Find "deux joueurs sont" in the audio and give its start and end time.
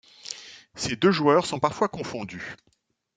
0.95-1.59